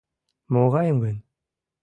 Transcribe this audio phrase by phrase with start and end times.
[0.53, 1.17] —Могайым гын?